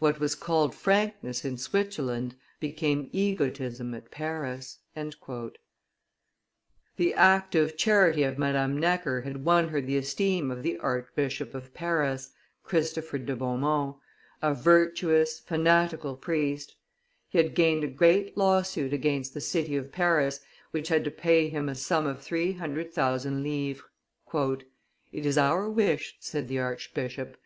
What 0.00 0.18
was 0.18 0.34
called 0.34 0.74
frankness 0.74 1.44
in 1.44 1.56
Switzerland 1.56 2.34
became 2.58 3.08
egotism 3.12 3.94
at 3.94 4.10
Paris." 4.10 4.78
[Illustration: 4.96 5.20
Necker 5.20 5.32
Hospital 5.32 5.50
432] 6.96 7.04
The 7.04 7.14
active 7.70 7.76
charity 7.76 8.22
of 8.24 8.38
Madame 8.40 8.76
Necker 8.76 9.20
had 9.20 9.44
won 9.44 9.68
her 9.68 9.80
the 9.80 9.96
esteem 9.96 10.50
of 10.50 10.64
the 10.64 10.78
Archbishop 10.78 11.54
of 11.54 11.72
Paris, 11.74 12.32
Christopher 12.64 13.18
de 13.18 13.36
Beaumont, 13.36 13.94
a 14.42 14.52
virtuous, 14.52 15.38
fanatical 15.38 16.16
priest; 16.16 16.74
he 17.28 17.38
had 17.38 17.54
gained 17.54 17.84
a 17.84 17.86
great 17.86 18.36
lawsuit 18.36 18.92
against 18.92 19.32
the 19.32 19.40
city 19.40 19.76
of 19.76 19.92
Paris, 19.92 20.40
which 20.72 20.88
had 20.88 21.04
to 21.04 21.10
pay 21.12 21.48
him 21.48 21.68
a 21.68 21.76
sum 21.76 22.04
of 22.04 22.20
three 22.20 22.54
hundred 22.54 22.92
thousand 22.92 23.44
livres. 23.44 23.84
"It 25.12 25.24
is 25.24 25.38
our 25.38 25.70
wish," 25.70 26.16
said 26.18 26.48
the 26.48 26.58
archbishop, 26.58 27.34
"that 27.34 27.38
M. 27.38 27.44